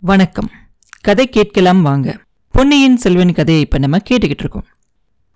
வணக்கம். 0.00 0.50
கதை 1.00 1.28
கேட்கலாம் 1.28 1.82
வாங்க. 1.82 2.18
பொன்னியின் 2.50 2.96
செல்வன் 2.96 3.32
கதையை 3.32 3.62
இப்ப 3.62 3.78
நம்ம 3.78 3.96
கேட்டுக்கிட்டு 3.96 4.38
இருக்கோம். 4.38 4.64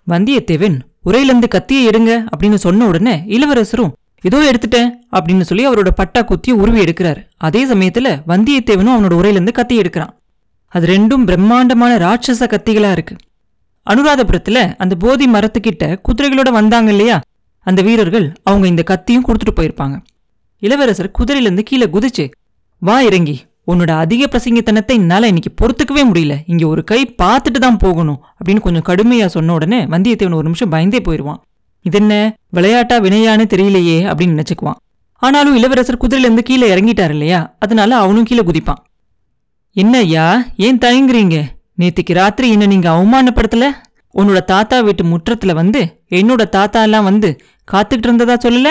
வந்தியத்தேவன் 0.07 0.79
உரையிலிருந்து 1.05 1.47
கத்தியை 1.47 1.87
எடுங்க 1.87 2.25
அப்படின்னு 2.37 2.53
சொன்ன 2.53 2.85
உடனே 2.85 3.23
இளவரசரும் 3.27 3.95
இதோ 4.21 4.51
எடுத்துட்டேன் 4.51 4.89
அப்படின்னு 5.11 5.41
சொல்லி 5.41 5.67
அவரோட 5.67 5.89
பட்டா 5.89 6.23
குத்தியை 6.23 6.51
உருவி 6.51 6.83
எடுக்கிறாரு. 6.83 7.27
அதே 7.37 7.67
சமயத்துல 7.67 8.21
வந்தியத்தேவனும் 8.27 8.95
அவனோட 8.95 9.13
உரையிலிருந்து 9.13 9.51
கத்தி 9.51 9.79
எடுக்கிறான். 9.79 10.09
அது 10.67 10.87
ரெண்டும் 10.87 11.25
பிரம்மாண்டமான 11.25 11.97
ராட்சச 11.97 12.45
கத்திகளா 12.45 12.91
இருக்கு. 12.91 13.15
அனுராதபுரத்துல 13.89 14.73
அந்த 14.77 14.95
போதி 14.95 15.31
மரத்துக்கிட்ட 15.31 15.99
குதிரைகளோட 16.09 16.51
வந்தாங்க 16.51 16.91
இல்லையா? 16.91 17.21
அந்த 17.59 17.81
வீரர்கள் 17.81 18.33
அவங்க 18.43 18.67
இந்த 18.67 18.83
கத்தியும் 18.83 19.25
கொடுத்துட்டு 19.25 19.59
போயிருப்பாங்க. 19.59 20.01
இளவரசர் 20.59 21.11
குதிரையிலிருந்து 21.19 21.61
கீழே 21.61 21.85
குதிச்சு 21.85 22.31
வா 22.79 23.01
இறங்கி. 23.01 23.49
உன்னோட 23.67 23.91
அதிக 24.03 24.25
பிரசங்கத்தனத்தை 24.25 24.95
என்னால 25.01 25.27
இன்னைக்கு 25.27 25.51
பொறுத்துக்கவே 25.61 26.03
முடியல. 26.11 26.35
இங்க 26.45 26.67
ஒரு 26.67 26.83
கை 26.83 27.15
பார்த்துட்டு 27.23 27.59
தான் 27.59 27.77
போகணும் 27.77 28.23
அப்படின்னு 28.37 28.59
கொஞ்சம் 28.59 28.85
கடுமையா 28.87 29.25
சொன்ன 29.25 29.53
உடனே 29.53 29.85
வந்தியத்தேவன் 29.85 30.33
ஒரு 30.33 30.43
நிமிஷம் 30.43 30.69
பயந்தே 30.69 30.99
போயிடுவான் 30.99 31.41
இதென்ன 31.81 32.35
விளையாட்டா 32.49 32.99
வினையான்னு 32.99 33.45
தெரியலையே 33.53 33.97
அப்படின்னு 34.09 34.39
நினைச்சுக்குவான். 34.39 34.79
ஆனாலும் 35.15 35.55
இளவரசர் 35.55 36.01
குதிரையிலேருந்து 36.07 36.39
கீழே 36.39 36.75
இறங்கிட்டார் 36.75 37.09
இல்லையா? 37.09 37.55
அதனால 37.59 37.97
அவனும் 37.97 38.23
கீழே 38.23 38.41
குதிப்பான். 38.41 38.81
என்ன 39.75 39.97
ஐயா? 39.97 40.43
ஏன் 40.57 40.77
தயங்குறீங்க? 40.77 41.37
நேத்திக்கு 41.79 42.13
ராத்திரி 42.13 42.51
என்ன 42.51 42.65
நீங்க 42.65 42.89
அவமானப்படுத்தல? 42.89 43.67
உன்னோட 44.15 44.39
தாத்தா 44.43 44.79
வீட்டு 44.79 45.03
முற்றத்துல 45.03 45.53
வந்து 45.53 46.03
என்னோட 46.09 46.49
தாத்தா 46.49 46.81
எல்லாம் 46.81 47.03
வந்து 47.03 47.41
காத்துக்கிட்டு 47.71 48.09
இருந்ததா 48.09 48.35
சொல்லல? 48.43 48.69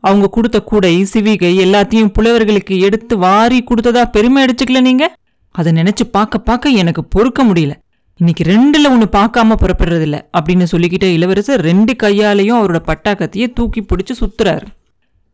அவங்க 0.00 0.26
கொடுத்த 0.26 0.60
கூடை 0.60 1.06
சிவிகை 1.12 1.50
எல்லாத்தையும் 1.64 2.12
புலவர்களுக்கு 2.18 2.80
எடுத்து 2.80 3.18
வாரி 3.18 3.64
கொடுத்ததா 3.64 4.04
பெருமை 4.04 4.44
அடிச்சுக்கல 4.44 4.80
நீங்க? 4.80 5.16
அதை 5.50 5.72
நினைச்சு 5.72 6.04
பார்க்க 6.10 6.38
பார்க்க 6.38 6.68
எனக்கு 6.68 7.04
பொறுக்க 7.04 7.44
முடியல. 7.44 7.72
இன்னைக்கு 8.16 8.44
ரெண்டுல 8.44 8.90
ஒன்னு 8.90 9.08
பார்க்காம 9.12 9.56
புறப்படுறதில்ல 9.60 10.20
அப்படின்னு 10.38 10.66
சொல்லிக்கிட்ட 10.72 11.12
இளவரசர் 11.12 11.60
ரெண்டு 11.60 11.96
கையாலையும் 12.02 12.58
அவரோட 12.60 12.78
பட்டா 12.78 13.14
கத்தியை 13.14 13.52
தூக்கி 13.52 13.80
பிடிச்சு 13.80 14.16
சுத்துறாரு. 14.20 14.66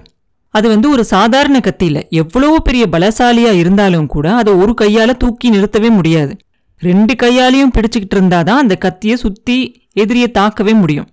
அது 0.49 0.67
வந்து 0.67 0.89
ஒரு 0.89 1.03
சாதாரண 1.03 1.59
கத்தியில 1.59 1.83
இல்ல. 1.83 2.07
எவ்வளவு 2.09 2.61
பெரிய 2.61 2.87
பலசாலியா 2.91 3.51
இருந்தாலும் 3.53 4.05
கூட 4.05 4.35
அதை 4.35 4.53
ஒரு 4.53 4.73
கையால 4.81 5.17
தூக்கி 5.17 5.51
நிறுத்தவே 5.51 5.89
முடியாது. 5.89 6.37
ரெண்டு 6.79 7.13
கையாலையும் 7.13 7.71
பிடிச்சுக்கிட்டு 7.77 8.15
இருந்தாதான் 8.15 8.61
அந்த 8.63 8.75
கத்தியை 8.75 9.17
சுத்தி 9.17 9.87
எதிரியை 9.93 10.31
தாக்கவே 10.33 10.79
முடியும். 10.79 11.07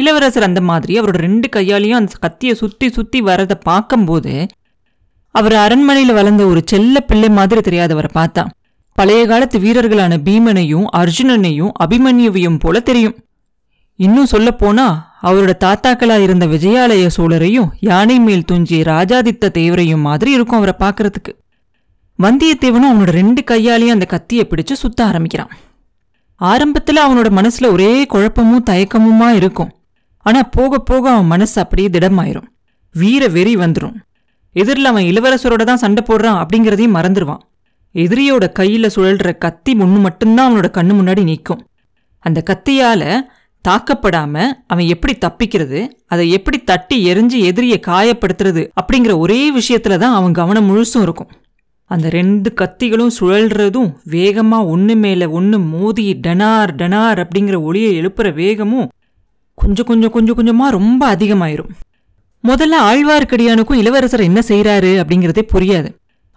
இளவரசர் 0.00 0.46
அந்த 0.48 0.60
மாதிரி 0.70 0.92
அவரோட 1.00 1.18
ரெண்டு 1.26 1.48
கையாலையும் 1.56 2.00
அந்த 2.00 2.16
கத்தியை 2.20 2.54
சுற்றி 2.54 2.86
சுற்றி 2.96 3.20
வரதை 3.22 3.56
பார்க்கும்போது 3.62 4.34
அவர் 5.34 5.54
அரண்மனையில் 5.54 6.16
வளர்ந்த 6.18 6.42
ஒரு 6.46 6.60
செல்ல 6.64 7.00
பிள்ளை 7.00 7.28
மாதிரி 7.38 7.60
தெரியாதவரை 7.60 8.10
பார்த்தா. 8.14 8.42
பழைய 8.96 9.22
காலத்து 9.26 9.56
வீரர்களான 9.58 10.12
பீமனையும் 10.26 10.86
அர்ஜுனனையும் 10.96 11.72
அபிமன்யுவையும் 11.84 12.58
போல 12.58 12.80
தெரியும். 12.80 13.16
இன்னும் 13.98 14.30
சொல்லப்போனா 14.32 14.86
அவரோட 15.22 15.52
தாத்தாக்களா 15.64 16.16
இருந்த 16.22 16.44
விஜயாலய 16.46 17.04
சோழரையும் 17.16 17.70
யானை 17.80 18.16
மேல் 18.18 18.44
துஞ்சிய 18.44 18.82
ராஜாதித்த 18.84 19.52
தேவரையும் 19.58 20.04
மாதிரி 20.08 20.30
இருக்கும் 20.32 20.60
அவரை 20.60 20.74
பார்க்கறதுக்கு. 20.84 21.32
வந்தியத்தேவனும் 22.18 22.90
அவனோட 22.92 23.12
ரெண்டு 23.20 23.42
கையாலையும் 23.50 23.96
அந்த 23.96 24.04
கத்தியை 24.04 24.44
பிடிச்சு 24.50 24.74
சுத்த 24.82 25.00
ஆரம்பிக்கிறான். 25.04 25.52
ஆரம்பத்தில் 26.40 27.04
அவனோட 27.06 27.28
மனசில் 27.30 27.72
ஒரே 27.74 27.92
குழப்பமும் 28.06 28.66
தயக்கமுமா 28.70 29.28
இருக்கும். 29.40 29.72
ஆனா 30.28 30.40
போக 30.56 30.78
போக 30.90 31.04
அவன் 31.10 31.32
மனசு 31.32 31.56
அப்படியே 31.62 31.88
திடமாயிரும். 31.88 32.48
வீர 32.94 33.22
வெறி 33.36 33.54
வந்துடும் 33.56 33.96
எதிரில் 34.56 34.90
அவன் 34.90 35.08
இளவரசரோட 35.10 35.62
தான் 35.64 35.82
சண்டை 35.82 36.02
போடுறான் 36.06 36.38
அப்படிங்கிறதையும் 36.42 36.96
மறந்துடுவான் 36.98 37.42
எதிரியோட 37.94 38.44
கையில 38.58 38.86
சுழல்ற 38.94 39.28
கத்தி 39.38 39.72
முன்னு 39.74 40.00
மட்டும்தான் 40.06 40.48
அவனோட 40.48 40.68
கண்ணு 40.78 40.94
முன்னாடி 40.98 41.22
நிற்கும். 41.22 41.62
அந்த 42.24 42.38
கத்தியால 42.50 43.02
தாக்கப்படாம 43.64 44.34
அவன் 44.66 44.86
எப்படி 44.94 45.14
தப்பிக்கிறது 45.24 45.80
அதை 46.06 46.24
எப்படி 46.36 46.58
தட்டி 46.70 46.96
எரிஞ்சு 47.12 47.38
எதிரியை 47.50 47.78
காயப்படுத்துறது 47.86 48.62
அப்படிங்கிற 48.80 49.14
ஒரே 49.24 49.40
விஷயத்துல 49.58 49.96
தான் 50.02 50.16
அவன் 50.18 50.38
கவனம் 50.40 50.68
முழுசும் 50.68 51.04
இருக்கும். 51.06 51.30
அந்த 51.90 52.06
ரெண்டு 52.16 52.48
கத்திகளும் 52.60 53.16
சுழல்றதும் 53.18 53.90
வேகமா 54.10 54.58
ஒன்று 54.72 54.94
மேல 55.04 55.28
ஒன்று 55.38 55.58
மோதி 55.72 56.06
டனார் 56.26 56.72
டனார் 56.80 57.20
அப்படிங்கிற 57.24 57.58
ஒளியை 57.68 57.90
எழுப்புற 58.00 58.28
வேகமும் 58.34 58.88
கொஞ்சம் 59.58 59.88
கொஞ்சம் 59.90 60.10
கொஞ்சம் 60.10 60.38
கொஞ்சமா 60.38 60.66
ரொம்ப 60.78 61.00
அதிகமாயிரும். 61.14 61.72
முதல்ல 62.44 62.76
ஆழ்வார்க்கடியானுக்கும் 62.90 63.80
இளவரசர் 63.82 64.28
என்ன 64.28 64.40
செய்யறாரு 64.48 64.92
அப்படிங்கிறதே 65.02 65.42
புரியாது. 65.54 65.88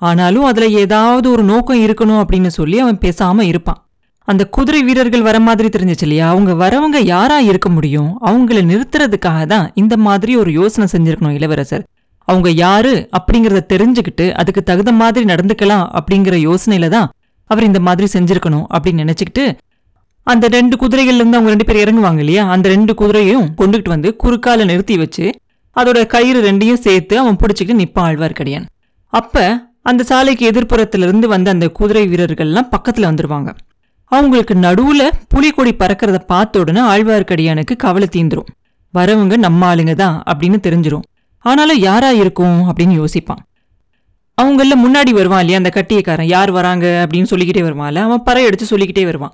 ஆனாலும் 0.01 0.43
அதுல 0.43 0.67
ஏதாவது 0.83 1.27
ஒரு 1.31 1.43
நோக்கம் 1.43 1.81
இருக்கணும் 1.81 2.21
அப்படின்னு 2.21 2.51
சொல்லி 2.59 2.77
அவன் 2.79 3.01
பேசாம 3.05 3.41
இருப்பான். 3.41 3.79
அந்த 4.27 4.43
குதிரை 4.47 4.83
வீரர்கள் 4.83 5.21
வர 5.21 5.37
மாதிரி 5.39 5.67
தெரிஞ்சிச்சு 5.69 6.01
இல்லையா? 6.01 6.25
அவங்க 6.29 6.51
வரவங்க 6.63 6.99
யாரா 7.05 7.39
இருக்க 7.39 7.69
முடியும்? 7.69 8.09
அவங்கள 8.25 8.59
நிறுத்துறதுக்காக 8.71 9.45
தான் 9.45 9.65
இந்த 9.75 9.95
மாதிரி 10.07 10.33
ஒரு 10.35 10.51
யோசனை 10.51 10.87
செஞ்சிருக்கணும் 10.93 11.37
இளவரசர். 11.39 11.83
அவங்க 12.27 12.49
யாரு 12.65 12.93
அப்படிங்கிறத 13.17 13.61
தெரிஞ்சுக்கிட்டு 13.73 14.25
அதுக்கு 14.31 14.61
தகுந்த 14.63 14.91
மாதிரி 14.91 15.25
நடந்துக்கலாம் 15.33 15.85
அப்படிங்கிற 15.99 16.35
யோசனையில 16.47 16.87
தான் 16.87 17.07
அவர் 17.49 17.69
இந்த 17.69 17.79
மாதிரி 17.79 18.07
செஞ்சிருக்கணும் 18.13 18.65
அப்படின்னு 18.75 19.03
நினைச்சுக்கிட்டு 19.03 19.45
அந்த 20.23 20.47
ரெண்டு 20.47 20.77
குதிரைகள்ல 20.77 21.21
இருந்து 21.21 21.37
அவங்க 21.37 21.49
ரெண்டு 21.49 21.65
பேர் 21.65 21.81
இறங்குவாங்க 21.83 22.17
இல்லையா? 22.17 22.49
அந்த 22.49 22.69
ரெண்டு 22.69 22.93
குதிரையும் 22.93 23.47
கொண்டுகிட்டு 23.57 23.89
வந்து 23.89 24.15
குறுக்கால 24.23 24.65
நிறுத்தி 24.65 24.97
வச்சு 24.97 25.31
அதோட 25.75 26.05
கயிறு 26.05 26.51
ரெண்டையும் 26.51 26.83
சேர்த்து 26.85 27.19
அவன் 27.19 27.35
பிடிச்சிக்கிட்டு 27.35 27.81
நிப்பான் 27.83 28.07
ஆழ்வார்க்கடியான். 28.09 28.65
அப்ப 29.07 29.65
அந்த 29.81 30.03
சாலைக்கு 30.03 30.51
எதிர்ப்புறத்திலிருந்து 30.51 31.25
வந்த 31.25 31.51
அந்த 31.51 31.67
குதிரை 31.67 32.07
வீரர்கள்லாம் 32.07 32.67
பக்கத்துல 32.71 33.07
வந்துருவாங்க. 33.11 33.53
அவங்களுக்கு 34.05 34.53
நடுவுல 34.53 35.09
புலிக்கொடி 35.27 35.73
பறக்கிறத 35.73 36.17
பார்த்த 36.17 36.59
உடனே 36.59 36.81
ஆழ்வார்க்கடியானுக்கு 36.81 37.75
கவலை 37.75 38.07
தீந்துரும். 38.11 38.51
வரவங்க 38.97 39.37
நம்ம 39.37 39.75
ஆளுங்க 39.75 39.93
தான் 39.93 40.23
அப்படின்னு 40.27 40.57
தெரிஞ்சிரும். 40.67 41.01
ஆனாலும் 41.37 41.77
யாரா 41.77 42.11
இருக்கும்? 42.11 42.57
அப்படின்னு 42.69 43.03
யோசிப்பான். 43.03 43.43
அவங்கள 44.41 44.71
முன்னாடி 44.85 45.09
வருவான் 45.09 45.39
இல்லையா 45.39 45.57
அந்த 45.57 45.71
கட்டியக்காரன்? 45.73 46.27
யார் 46.27 46.51
வராங்க? 46.51 47.07
அப்படின்னு 47.07 47.23
சொல்லிக்கிட்டே 47.23 47.67
வருவான்ல. 47.67 47.95
அவன் 47.95 48.23
பறையடிச்சு 48.25 48.61
சொல்லிக்கிட்டே 48.61 49.05
வருவான். 49.05 49.33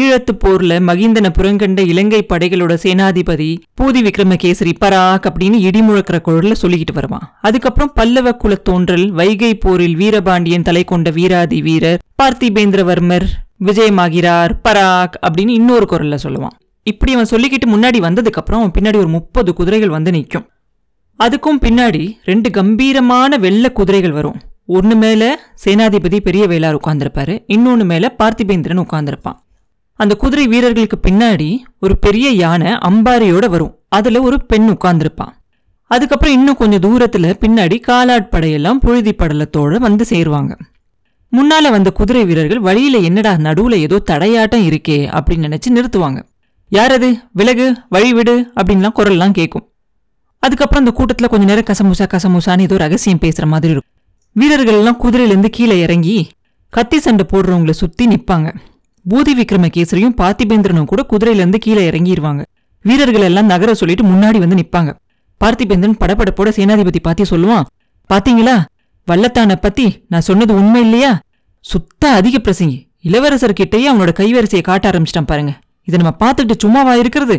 ஈழத்து 0.00 0.32
போர்ல 0.42 0.72
மகிந்தன 0.88 1.26
புறங்கண்ட 1.38 1.80
இலங்கை 1.92 2.20
படைகளோட 2.28 2.72
சேனாதிபதி 2.84 3.50
பூதி 3.80 4.00
விக்ரமகேசரி 4.06 4.72
பராக் 4.84 5.26
அப்படின்னு 5.28 5.58
இடி 5.68 5.80
முழக்கிற 5.80 6.18
குரல்ல 6.26 6.54
சொல்லிக்கிட்டு 6.62 6.94
வருவான். 6.98 7.26
அதுக்கப்புறம் 7.40 7.92
பல்லவ 7.98 8.34
குல 8.42 8.54
தோன்றல் 8.68 9.06
வைகை 9.20 9.52
போரில் 9.64 9.96
வீரபாண்டியன் 9.96 10.66
தலை 10.68 10.84
கொண்ட 10.84 11.10
வீராதி 11.18 11.60
வீரர் 11.68 12.02
பார்த்திபேந்திரவர்மர் 12.22 13.26
விஜயமாகிறார் 13.66 14.52
பராக் 14.68 15.16
அப்படின்னு 15.26 15.54
இன்னொரு 15.60 15.88
குரல்ல 15.92 16.18
சொல்லுவான். 16.26 16.54
இப்படி 16.86 17.12
அவன் 17.16 17.30
சொல்லிக்கிட்டு 17.30 17.68
முன்னாடி 17.72 17.98
வந்ததுக்கப்புறம் 18.06 18.60
அவன் 18.60 18.76
பின்னாடி 18.76 18.98
ஒரு 19.04 19.10
முப்பது 19.16 19.50
குதிரைகள் 19.54 19.96
வந்து 19.96 20.10
நிற்கும் 20.10 20.46
அதுக்கும் 21.18 21.60
பின்னாடி 21.64 22.04
ரெண்டு 22.24 22.48
கம்பீரமான 22.50 23.38
வெள்ளை 23.44 23.70
குதிரைகள் 23.78 24.16
வரும். 24.18 24.38
ஒன்னு 24.76 24.94
மேல 25.02 25.22
சேனாதிபதி 25.64 26.18
பெரிய 26.26 26.44
வேளார் 26.46 26.78
உட்காந்துருப்பாரு 26.78 27.34
இன்னொன்னு 27.54 27.84
மேல 27.92 28.14
பார்த்திபேந்திரன் 28.22 28.84
உட்காந்துருப்பான் 28.84 29.38
அந்த 30.00 30.14
குதிரை 30.16 30.46
வீரர்களுக்கு 30.48 30.98
பின்னாடி 31.06 31.48
ஒரு 31.80 31.94
பெரிய 31.98 32.30
யானை 32.30 32.72
அம்பாரியோட 32.88 33.46
வரும். 33.48 33.74
அதுல 33.88 34.20
ஒரு 34.20 34.36
பெண் 34.46 34.68
உட்கார்ந்துருப்பான் 34.70 35.32
அதுக்கப்புறம் 35.90 36.34
இன்னும் 36.34 36.56
கொஞ்சம் 36.56 36.82
தூரத்துல 36.84 37.26
பின்னாடி 37.42 37.76
காலாட்படையெல்லாம் 37.86 38.82
புழுதி 38.84 39.12
படலத்தோட 39.12 39.78
வந்து 39.86 40.04
சேருவாங்க. 40.10 40.52
முன்னால 41.32 41.70
வந்த 41.70 41.90
குதிரை 41.90 42.24
வீரர்கள் 42.24 42.60
வழியில 42.60 42.98
என்னடா 43.08 43.32
நடுவுல 43.46 43.74
ஏதோ 43.86 43.98
தடையாட்டம் 44.10 44.66
இருக்கே 44.68 44.98
அப்படின்னு 45.18 45.46
நினைச்சு 45.46 45.70
நிறுத்துவாங்க. 45.70 46.20
யார் 46.72 46.92
அது 46.92 47.08
விலகு 47.32 47.66
வழி 47.88 48.12
விடு 48.12 48.36
அப்படின்லாம் 48.60 48.96
குரல்லாம் 48.98 49.36
கேட்கும் 49.40 49.66
அதுக்கப்புறம் 50.42 50.82
அந்த 50.84 50.94
கூட்டத்துல 50.98 51.28
கொஞ்ச 51.28 51.44
நேரம் 51.44 51.68
கசமுசா 51.70 52.06
கசமுசான்னு 52.14 52.66
ஏதோ 52.68 52.76
ரகசியம் 52.76 53.22
பேசுற 53.22 53.46
மாதிரி 53.46 53.72
இருக்கும். 53.72 53.94
வீரர்கள் 54.36 54.74
எல்லாம் 54.74 55.00
குதிரையிலேருந்து 55.04 55.50
கீழே 55.50 55.76
இறங்கி 55.80 56.18
கத்தி 56.72 56.98
சண்டை 56.98 57.24
போடுறவங்கள 57.30 57.70
சுத்தி 57.70 58.06
நிப்பாங்க. 58.06 58.48
பூதி 59.10 59.32
விக்ரமகேசரியும் 59.40 60.16
பார்த்திபேந்திரனும் 60.20 60.84
கூட 60.84 61.06
குதிரையில 61.10 61.42
இருந்து 61.42 61.58
கீழே 61.58 61.90
இறங்கிடுவாங்க 61.90 62.42
வீரர்கள் 62.84 63.26
எல்லாம் 63.28 63.46
நகர 63.46 63.74
சொல்லிட்டு 63.74 64.04
முன்னாடி 64.04 64.38
வந்து 64.38 64.58
நிப்பாங்க. 64.60 64.90
பார்த்திபேந்திரன் 65.40 66.00
படபடப்போட 66.02 66.48
சேனாதிபதி 66.58 67.00
பாத்தி 67.02 67.24
சொல்லுவான் 67.30 67.64
பாத்தீங்களா? 68.10 68.56
வல்லத்தான 69.08 69.56
பத்தி 69.60 70.04
நான் 70.08 70.20
சொன்னது 70.20 70.54
உண்மை 70.54 70.80
இல்லையா? 70.80 71.20
சுத்த 71.60 72.10
அதிக 72.10 72.38
பிரசங்கி. 72.38 72.78
இளவரசர் 73.02 73.58
கிட்டேயே 73.60 73.86
அவனோட 73.92 74.12
கைவரிசையை 74.20 74.62
காட்ட 74.62 74.90
ஆரம்பிச்சிட்டான் 74.90 75.30
பாருங்க. 75.32 75.52
இதை 75.88 76.00
நம்ம 76.00 76.14
பார்த்துட்டு 76.24 76.54
சும்மாவா 76.58 76.94
இருக்கிறது? 76.94 77.36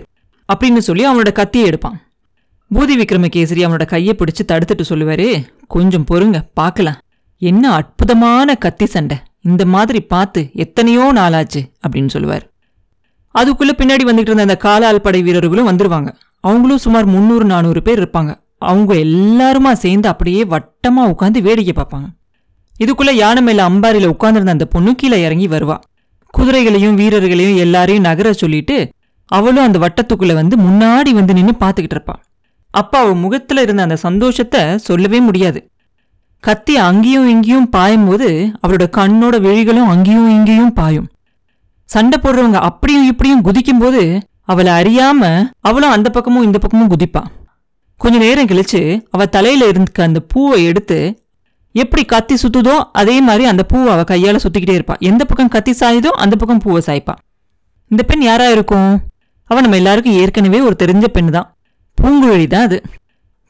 அப்படின்னு 0.54 0.78
சொல்லி 0.78 1.04
அவனோட 1.08 1.32
கத்தியை 1.32 1.68
எடுப்பான். 1.68 1.98
பூதி 2.76 2.96
விக்ரமகேசரி 3.02 3.64
அவனோட 3.66 3.86
கையை 3.86 4.16
பிடிச்சு 4.18 4.44
தடுத்துட்டு 4.52 4.86
சொல்லுவாரு 4.90 5.46
கொஞ்சம் 5.68 6.06
பொறுங்க 6.12 6.40
பார்க்கலாம். 6.54 7.00
என்ன 7.38 7.72
அற்புதமான 7.72 8.56
கத்தி 8.56 8.86
சண்டை. 8.86 9.18
இந்த 9.46 9.66
மாதிரி 9.66 10.02
பார்த்து 10.02 10.50
எத்தனையோ 10.54 11.14
நாளாச்சு 11.14 11.62
அப்படின்னு 11.84 12.08
சொல்லுவார். 12.08 12.46
அதுக்குள்ளே 13.36 13.74
பின்னாடி 13.78 14.04
வந்துகிட்டு 14.08 14.32
இருந்த 14.32 14.42
அந்த 14.42 14.58
காலால் 14.58 15.02
படை 15.02 15.22
வீரர்களும் 15.22 15.68
வந்துருவாங்க. 15.68 16.10
அவங்களும் 16.44 16.78
சுமார் 16.78 17.06
முந்நூறு 17.06 17.46
நானூறு 17.46 17.82
பேர் 17.82 18.02
இருப்பாங்க. 18.02 18.32
அவங்க 18.58 18.94
எல்லாருமா 18.94 19.72
சேர்ந்து 19.72 20.08
அப்படியே 20.08 20.44
வட்டமா 20.44 21.04
உட்காந்து 21.14 21.42
வேடிக்கை 21.42 21.74
பார்ப்பாங்க. 21.76 22.08
இதுக்குள்ள 22.80 23.12
யானை 23.12 23.42
மேல 23.44 23.70
அம்பாரியில 23.70 24.12
உட்காந்துருந்த 24.16 24.56
அந்த 24.58 24.66
பொண்ணு 24.66 24.96
கீழே 24.96 25.22
இறங்கி 25.22 25.48
வருவா. 25.48 25.78
குதிரைகளையும் 26.34 26.96
வீரர்களையும் 26.96 27.58
எல்லாரையும் 27.58 28.04
நகர 28.04 28.34
சொல்லிட்டு 28.34 28.78
அவளும் 29.26 29.64
அந்த 29.64 29.80
வட்டத்துக்குள்ள 29.80 30.34
வந்து 30.34 30.56
முன்னாடி 30.58 31.12
வந்து 31.14 31.34
நின்று 31.34 31.54
பார்த்துக்கிட்டு 31.60 31.98
இருப்பாள் 31.98 32.22
அப்பா 32.74 33.00
அவள் 33.00 33.14
முகத்துல 33.14 33.62
இருந்த 33.62 33.82
அந்த 33.82 33.96
சந்தோஷத்தை 33.96 34.62
சொல்லவே 34.78 35.20
முடியாது. 35.20 35.60
கத்தி 36.44 36.78
அங்கேயும் 36.78 37.28
இங்கேயும் 37.28 37.70
பாயும் 37.70 38.06
போது 38.08 38.28
அவளோட 38.62 38.86
கண்ணோட 38.98 39.36
விழிகளும் 39.46 39.90
அங்கேயும் 39.94 40.30
இங்கேயும் 40.30 40.74
பாயும். 40.74 41.08
சண்டை 41.90 42.18
போடுறவங்க 42.24 42.60
அப்படியும் 42.70 43.08
இப்படியும் 43.08 43.42
குதிக்கும் 43.42 43.78
போது 43.78 44.02
அவளை 44.46 44.72
அறியாம 44.72 45.22
அவளும் 45.60 45.94
அந்த 45.96 46.10
பக்கமும் 46.10 46.44
இந்த 46.44 46.58
பக்கமும் 46.58 46.92
குதிப்பான் 46.94 47.30
கொஞ்ச 48.02 48.18
நேரம் 48.18 48.50
கழிச்சு 48.52 48.82
அவ 49.12 49.26
தலையில 49.26 49.68
இருந்துக்க 49.72 50.02
அந்த 50.02 50.20
பூவை 50.20 50.58
எடுத்து 50.66 51.00
எப்படி 51.76 52.04
கத்தி 52.06 52.36
சுத்துதோ 52.44 52.76
அதே 52.92 53.16
மாதிரி 53.22 53.44
அந்த 53.46 53.64
பூவை 53.64 53.90
அவ 53.94 54.04
கையால 54.04 54.40
சுத்திக்கிட்டே 54.44 54.78
இருப்பா. 54.80 54.96
எந்த 55.00 55.26
பக்கம் 55.26 55.48
கத்தி 55.48 55.72
சாயுதோ 55.72 56.12
அந்த 56.24 56.36
பக்கம் 56.36 56.62
பூவை 56.64 56.82
சாய்ப்பா. 56.88 57.14
இந்த 57.92 58.04
பெண் 58.04 58.22
யாரா 58.22 58.48
இருக்கும்? 58.50 58.90
அவ 59.50 59.62
நம்ம 59.62 59.76
எல்லாருக்கும் 59.76 60.18
ஏற்கனவே 60.22 60.60
ஒரு 60.62 60.76
தெரிஞ்ச 60.84 61.06
பெண் 61.08 61.30
தான் 61.30 61.48
பூங்குழலி 61.98 62.48
தான் 62.48 62.62
அது. 62.62 62.78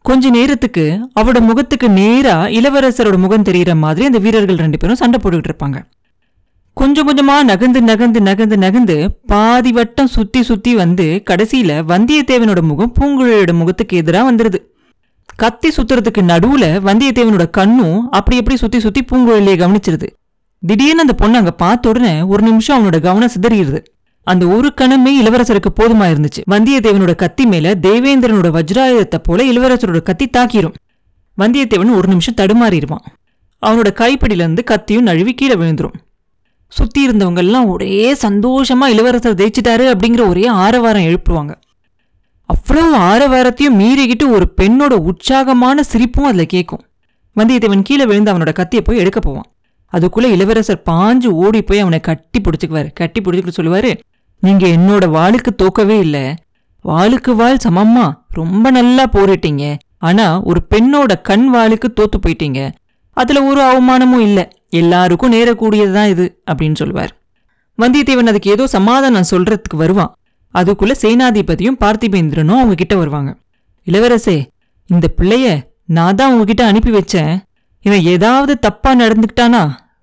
கொஞ்ச 0.09 0.29
நேரத்துக்கு 0.29 0.83
அவரோட 1.19 1.39
முகத்துக்கு 1.47 1.87
நேரா 1.89 2.35
இளவரசரோட 2.57 3.17
முகம் 3.23 3.43
தெரியற 3.43 3.71
மாதிரி 3.81 4.05
அந்த 4.05 4.17
வீரர்கள் 4.17 4.61
ரெண்டு 4.63 4.77
பேரும் 4.77 4.99
சண்டை 5.01 5.17
போட்டுக்கிட்டு 5.23 5.51
இருப்பாங்க. 5.51 5.79
கொஞ்சம் 6.79 7.07
கொஞ்சமா 7.09 7.35
நகர்ந்து 7.43 7.81
நகர்ந்து 7.81 8.21
நகர்ந்து 8.21 8.57
நகர்ந்து 8.57 8.95
பாதி 9.25 9.71
வட்டம் 9.71 10.09
சுத்தி 10.15 10.41
சுத்தி 10.43 10.75
வந்து 10.75 11.05
கடைசியில 11.29 11.75
வந்தியத்தேவனோட 11.91 12.61
முகம் 12.61 12.93
பூங்குழலியோட 12.99 13.53
முகத்துக்கு 13.53 13.97
எதிராக 13.97 14.31
வந்துருது. 14.31 14.59
கத்தி 15.35 15.69
சுத்துறதுக்கு 15.69 16.23
நடுவுல 16.31 16.65
வந்தியத்தேவனோட 16.87 17.49
கண்ணும் 17.49 17.99
அப்படி 18.11 18.37
எப்படி 18.37 18.57
சுத்தி 18.63 18.79
சுத்தி 18.79 19.03
பூங்குழலியை 19.11 19.57
கவனிச்சிருது. 19.63 20.09
திடீர்னு 20.63 21.01
அந்த 21.01 21.13
பொண்ணு 21.13 21.37
அங்க 21.37 21.51
பார்த்த 21.63 21.89
உடனே 21.89 22.21
ஒரு 22.21 22.43
நிமிஷம் 22.49 22.77
அவனோட 22.79 22.99
கவனம் 23.01 23.33
சிதறிடுது. 23.35 23.81
அந்த 24.23 24.47
ஒரு 24.47 24.73
கணமே 24.81 25.11
இளவரசருக்கு 25.21 25.69
போதுமா 25.79 26.07
இருந்துச்சு 26.11 26.41
வந்தியத்தேவனோட 26.51 27.15
கத்தி 27.15 27.45
மேல 27.45 27.71
தேவேந்திரனோட 27.71 28.49
வஜ்ராயுதத்தை 28.57 29.17
போல 29.23 29.43
இளவரசரோட 29.43 30.01
கத்தி 30.01 30.29
தாக்கிரும். 30.37 30.73
வந்தியத்தேவன் 31.41 31.95
ஒரு 31.95 32.07
நிமிஷம் 32.07 32.35
தடுமாறிடுவான். 32.35 33.05
அவனோட 33.65 33.89
கைப்பிடியிலிருந்து 33.93 34.63
கத்தியும் 34.63 35.01
நழுவி 35.01 35.33
கீழே 35.33 35.53
விழுந்துரும். 35.53 35.93
சுத்தி 36.67 37.07
இருந்தவங்க 37.07 37.37
எல்லாம் 37.37 37.67
ஒரே 37.67 38.13
சந்தோஷமா 38.13 38.85
இளவரசர் 38.85 39.35
ஜெயிச்சிட்டாரு 39.35 39.93
அப்படிங்கிற 39.93 40.27
ஒரே 40.27 40.45
ஆரவாரம் 40.45 41.01
எழுப்புவாங்க. 41.01 41.53
அவ்வளவு 42.45 42.97
ஆரவாரத்தையும் 42.97 43.79
மீறிக்கிட்டு 43.79 44.31
ஒரு 44.31 44.53
பெண்ணோட 44.61 44.93
உற்சாகமான 44.93 45.83
சிரிப்பும் 45.83 46.25
அதுல 46.25 46.43
கேட்கும். 46.43 46.83
வந்தியத்தேவன் 47.35 47.81
கீழே 47.81 48.05
விழுந்து 48.05 48.33
அவனோட 48.33 48.53
கத்தியை 48.53 48.85
போய் 48.85 48.97
எடுக்க 48.97 49.19
போவான். 49.19 49.45
அதுக்குள்ள 49.93 50.27
இளவரசர் 50.35 50.83
பாஞ்சு 50.89 51.25
ஓடி 51.25 51.61
போய் 51.61 51.79
அவனை 51.79 51.99
கட்டி 51.99 52.41
பிடிச்சுக்குவாரு. 52.41 52.89
கட்டி 52.93 53.21
பிடிச்சிக்கிட்டு 53.21 53.59
சொல்லுவாரு 53.61 53.99
நீங்க 54.39 54.67
என்னோட 54.67 55.05
வாளுக்கு 55.17 55.51
தோக்கவே 55.63 55.99
இல்லை. 55.99 56.33
வாளுக்கு 56.85 57.35
வாள் 57.35 57.63
சமம்மா. 57.63 58.17
ரொம்ப 58.29 58.71
நல்லா 58.71 59.05
போரிட்டீங்க. 59.05 59.77
ஆனா 59.97 60.41
ஒரு 60.41 60.59
பெண்ணோட 60.75 61.21
கண் 61.21 61.55
வாளுக்கு 61.55 61.87
தோத்து 61.95 62.17
போயிட்டீங்க. 62.25 62.71
அதுல 63.13 63.43
ஒரு 63.43 63.61
அவமானமும் 63.61 64.19
இல்லை. 64.19 64.47
எல்லாருக்கும் 64.69 65.31
நேரக்கூடியதுதான் 65.31 66.09
இது 66.09 66.41
அப்படின்னு 66.51 66.75
சொல்லுவார். 66.75 67.11
வந்தியத்தேவன் 67.77 68.31
அதுக்கு 68.31 68.49
ஏதோ 68.49 68.67
சமாதானம் 68.67 69.29
சொல்றதுக்கு 69.31 69.75
வருவான். 69.75 70.13
அதுக்குள்ள 70.53 70.93
சேனாதிபதியும் 71.01 71.79
பார்த்திபேந்திரனும் 71.79 72.61
அவங்க 72.61 72.75
கிட்ட 72.75 72.95
வருவாங்க. 72.95 73.35
இளவரசே 73.87 74.45
இந்த 74.85 75.07
பிள்ளைய 75.17 75.61
நான் 75.85 76.15
தான் 76.15 76.31
உங்ககிட்ட 76.31 76.65
அனுப்பி 76.65 76.91
வச்சேன். 76.91 77.39
இவன் 77.85 78.03
ஏதாவது 78.13 78.53
தப்பா 78.59 78.91
நடந்துக்கிட்டானா? 78.95 79.61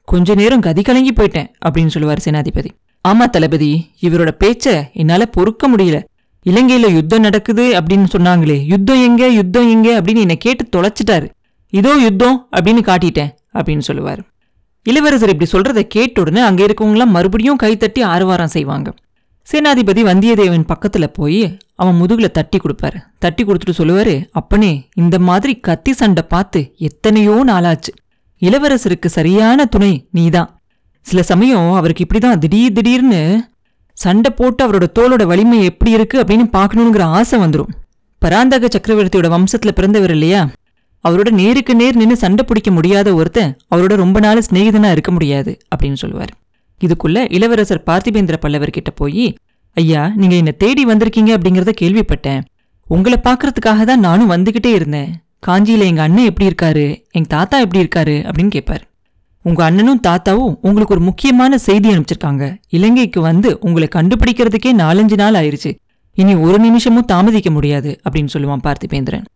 கொஞ்ச 0.09 0.35
நேரம் 0.35 0.61
கதி 0.61 0.83
கலங்கி 0.83 1.13
போயிட்டேன் 1.13 1.49
அப்படின்னு 1.67 1.87
சொல்லுவார் 1.87 2.23
சேனாதிபதி. 2.25 2.71
ஆமா 3.05 3.25
தளபதி 3.25 3.71
இவரோட 4.01 4.31
பேச்ச 4.45 4.67
என்னால 4.93 5.27
பொறுக்க 5.27 5.69
முடியல. 5.69 5.99
இலங்கையில 6.47 6.89
யுத்தம் 6.93 7.21
நடக்குது 7.21 7.65
அப்படின்னு 7.79 8.07
சொன்னாங்களே 8.13 8.57
யுத்தம் 8.67 9.03
எங்க 9.03 9.29
யுத்தம் 9.29 9.69
எங்க 9.69 9.89
அப்படின்னு 10.01 10.25
என்னை 10.27 10.37
கேட்டு 10.37 10.65
தொலைச்சிட்டாரு. 10.77 11.27
இதோ 11.73 11.93
யுத்தம் 11.95 12.49
அப்படின்னு 12.57 12.83
காட்டிட்டேன் 12.91 13.31
அப்படின்னு 13.55 13.85
சொல்லுவார். 13.89 14.23
இளவரசர் 14.87 15.33
இப்படி 15.35 15.51
சொல்றத 15.51 15.81
கேட்ட 15.95 16.21
உடனே 16.21 16.41
அங்கே 16.41 16.67
இருக்கவங்களாம் 16.67 17.15
மறுபடியும் 17.17 17.59
கைத்தட்டி 17.63 18.03
ஆரவாரம் 18.03 18.55
செய்வாங்க. 18.57 18.89
சேனாதிபதி 19.49 20.03
வந்தியத்தேவன் 20.11 20.69
பக்கத்துல 20.73 21.07
போய் 21.13 21.41
அவன் 21.79 21.95
முதுகில் 21.95 22.35
தட்டி 22.37 22.59
கொடுப்பாரு. 22.59 22.99
தட்டி 23.19 23.43
கொடுத்துட்டு 23.45 23.79
சொல்லுவாரு 23.79 24.15
அப்பனே 24.31 24.73
இந்த 24.95 25.17
மாதிரி 25.29 25.55
கத்தி 25.67 25.93
சண்டை 25.93 26.23
பார்த்து 26.29 26.61
எத்தனையோ 26.89 27.35
நாளாச்சு. 27.47 27.93
இளவரசருக்கு 28.43 29.09
சரியான 29.19 29.65
துணை 29.65 29.93
நீதான். 30.11 30.51
சில 31.07 31.23
சமயம் 31.23 31.69
அவருக்கு 31.73 32.05
இப்படிதான் 32.05 32.39
திடீர் 32.39 32.73
திடீர்னு 32.73 33.21
சண்டை 33.99 34.31
போட்டு 34.31 34.63
அவரோட 34.67 34.87
தோளோட 34.99 35.25
வலிமை 35.27 35.59
எப்படி 35.65 35.91
இருக்கு 35.91 36.17
அப்படின்னு 36.23 36.47
பார்க்கணுங்கிற 36.57 37.05
ஆசை 37.19 37.37
வந்துடும் 37.41 37.75
பராந்தக 38.23 38.69
சக்கரவர்த்தியோட 38.69 39.29
வம்சத்துல 39.35 39.71
பிறந்தவர் 39.71 40.11
இல்லையா? 40.11 40.41
அவரோட 41.05 41.31
நேருக்கு 41.31 41.73
நேர் 41.75 41.97
நின்று 41.97 42.17
சண்டை 42.17 42.45
பிடிக்க 42.45 42.71
முடியாத 42.71 43.09
ஒருத்தன் 43.15 43.53
அவரோட 43.75 43.95
ரொம்ப 44.03 44.21
நாள் 44.21 44.47
சிநேகிதனா 44.49 44.91
இருக்க 44.91 45.11
முடியாது 45.11 45.53
அப்படின்னு 45.71 45.99
சொல்லுவார். 46.03 46.33
இதுக்குள்ள 46.81 47.19
இளவரசர் 47.33 47.83
பார்த்திபேந்திர 47.87 48.37
பல்லவர் 48.37 48.77
கிட்ட 48.77 48.91
போய் 48.91 49.27
ஐயா 49.81 50.13
நீங்க 50.17 50.35
என்ன 50.35 50.51
தேடி 50.51 50.87
வந்திருக்கீங்க 50.87 51.31
அப்படிங்கறத 51.37 51.73
கேள்விப்பட்டேன். 51.81 52.43
உங்களை 52.89 53.19
பார்க்கறதுக்காக 53.25 53.85
தான் 53.85 54.01
நானும் 54.01 54.31
வந்துகிட்டே 54.31 54.67
இருந்தேன். 54.67 55.11
காஞ்சியில 55.47 55.87
எங்க 55.91 56.03
அண்ணன் 56.03 56.25
எப்படி 56.25 56.47
இருக்காரு? 56.51 56.85
எங்க 57.11 57.29
தாத்தா 57.29 57.57
எப்படி 57.59 57.81
இருக்காரு? 57.85 58.15
அப்படின்னு 58.29 58.53
கேட்பாரு 58.57 58.85
உங்க 59.43 59.65
அண்ணனும் 59.65 60.01
தாத்தாவும் 60.07 60.55
உங்களுக்கு 60.61 60.95
ஒரு 60.95 61.03
முக்கியமான 61.05 61.59
செய்தி 61.59 61.89
அனுப்பிச்சிருக்காங்க. 61.89 62.45
இலங்கைக்கு 62.69 63.21
வந்து 63.21 63.59
உங்களை 63.61 63.89
கண்டுபிடிக்கிறதுக்கே 63.95 64.73
நாலஞ்சு 64.79 65.17
நாள் 65.17 65.35
ஆயிருச்சு. 65.35 65.73
இனி 66.15 66.35
ஒரு 66.35 66.59
நிமிஷமும் 66.59 67.05
தாமதிக்க 67.05 67.51
முடியாது 67.51 68.01
அப்படின்னு 68.05 68.33
சொல்லுவான் 68.33 68.65
பார்த்திபேந்திரன். 68.67 69.27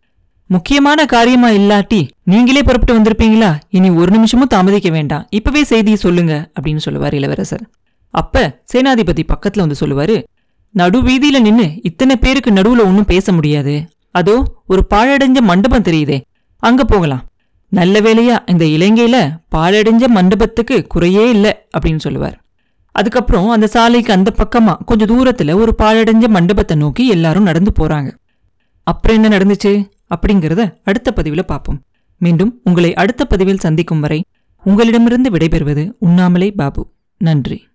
முக்கியமான 0.47 1.07
காரியமா 1.07 1.49
இல்லாட்டி 1.49 2.01
நீங்களே 2.25 2.63
புறப்பட்டு 2.63 2.95
வந்திருப்பீங்களா? 2.99 3.51
இனி 3.71 3.91
ஒரு 3.91 4.11
நிமிஷமும் 4.11 4.53
தாமதிக்க 4.55 4.91
வேண்டாம். 4.91 5.27
இப்பவே 5.31 5.65
செய்தியை 5.65 5.99
சொல்லுங்க 5.99 6.51
அப்படின்னு 6.61 6.77
சொல்லுவார் 6.77 7.15
இளவரசர். 7.15 7.65
அப்ப 8.11 8.63
சேனாதிபதி 8.73 9.23
பக்கத்துல 9.23 9.59
வந்து 9.59 9.77
சொல்லுவாரு 9.81 10.25
நடு 10.73 11.03
வீதியில 11.03 11.41
நின்னு 11.41 11.83
இத்தனை 11.83 12.17
பேருக்கு 12.17 12.51
நடுவுல 12.51 12.85
ஒன்னும் 12.85 13.05
பேச 13.05 13.33
முடியாது. 13.33 13.89
அதோ 14.11 14.63
ஒரு 14.67 14.87
பாழடைஞ்ச 14.95 15.41
மண்டபம் 15.41 15.83
தெரியுதே. 15.83 16.21
அங்க 16.57 16.85
போகலாம். 16.85 17.25
நல்ல 17.69 18.01
வேளையா 18.01 18.39
இந்த 18.47 18.65
இலங்கையில 18.65 19.45
பாழடைஞ்ச 19.57 20.07
மண்டபத்துக்கு 20.07 20.87
குறையே 20.87 21.31
இல்ல 21.31 21.67
அப்படின்னு 21.79 21.99
சொல்லுவார். 21.99 22.43
அதுக்கப்புறம் 22.93 23.49
அந்த 23.49 23.67
சாலைக்கு 23.67 24.13
அந்த 24.13 24.35
பக்கமா 24.37 24.77
கொஞ்சம் 24.85 25.09
தூரத்துல 25.09 25.55
ஒரு 25.55 25.75
பாழடைஞ்ச 25.79 26.29
மண்டபத்தை 26.29 26.77
நோக்கி 26.77 27.09
எல்லாரும் 27.09 27.43
நடந்து 27.43 27.73
போறாங்க. 27.79 28.17
அப்புறம் 28.83 29.23
என்ன 29.23 29.37
நடந்துச்சு? 29.37 29.91
அப்படிங்கறத 30.17 30.75
அடுத்த 30.85 31.13
பதிவுல 31.17 31.43
பார்ப்போம். 31.43 31.83
மீண்டும் 32.19 32.61
உங்களை 32.65 32.95
அடுத்த 32.95 33.25
பதிவில் 33.25 33.59
சந்திக்கும் 33.59 34.01
வரை 34.01 34.25
உங்களிடமிருந்து 34.65 35.31
விடைபெறுவது 35.31 35.93
உண்ணாமலே 35.99 36.51
பாபு. 36.51 36.91
நன்றி. 37.17 37.69